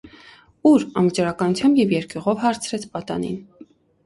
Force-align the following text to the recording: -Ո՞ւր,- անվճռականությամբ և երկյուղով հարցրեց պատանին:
-Ո՞ւր,- 0.69 0.85
անվճռականությամբ 1.01 1.83
և 1.83 1.93
երկյուղով 1.97 2.41
հարցրեց 2.47 2.89
պատանին: 2.97 3.39